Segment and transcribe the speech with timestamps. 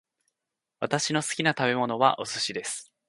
[0.79, 2.91] 私の好きな食べ物はお寿司です